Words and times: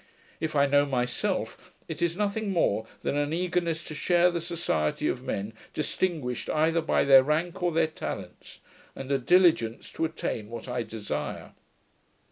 If 0.39 0.55
I 0.55 0.65
know 0.65 0.87
myself, 0.87 1.75
it 1.87 2.01
is 2.01 2.17
nothing 2.17 2.49
more 2.49 2.87
than 3.03 3.15
an 3.15 3.33
eagerness 3.33 3.83
to 3.83 3.93
share 3.93 4.31
the 4.31 4.41
society 4.41 5.07
of 5.07 5.21
men 5.21 5.53
distinguished 5.75 6.49
either 6.49 6.81
by 6.81 7.03
their 7.03 7.21
rank 7.21 7.61
or 7.61 7.71
their 7.71 7.85
talents, 7.85 8.61
and 8.95 9.11
a 9.11 9.19
diligence 9.19 9.91
to 9.91 10.05
attain 10.05 10.49
what 10.49 10.67
I 10.67 10.81
desire. 10.81 11.51